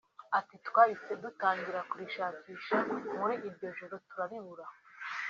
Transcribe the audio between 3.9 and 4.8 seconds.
turaribura